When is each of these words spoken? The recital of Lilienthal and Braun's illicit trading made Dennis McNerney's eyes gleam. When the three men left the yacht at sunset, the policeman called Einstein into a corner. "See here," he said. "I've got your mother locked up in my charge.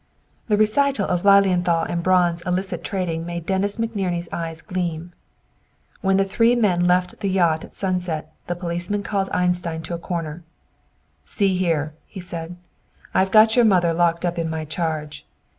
The 0.47 0.57
recital 0.57 1.05
of 1.07 1.23
Lilienthal 1.23 1.83
and 1.83 2.01
Braun's 2.01 2.41
illicit 2.41 2.83
trading 2.83 3.23
made 3.23 3.45
Dennis 3.45 3.77
McNerney's 3.77 4.27
eyes 4.33 4.63
gleam. 4.63 5.13
When 6.01 6.17
the 6.17 6.23
three 6.25 6.55
men 6.55 6.87
left 6.87 7.19
the 7.19 7.29
yacht 7.29 7.63
at 7.63 7.75
sunset, 7.75 8.33
the 8.47 8.55
policeman 8.55 9.03
called 9.03 9.29
Einstein 9.31 9.75
into 9.75 9.93
a 9.93 9.99
corner. 9.99 10.41
"See 11.23 11.55
here," 11.55 11.93
he 12.07 12.19
said. 12.19 12.55
"I've 13.13 13.29
got 13.29 13.55
your 13.55 13.63
mother 13.65 13.93
locked 13.93 14.25
up 14.25 14.39
in 14.39 14.49
my 14.49 14.65
charge. 14.65 15.23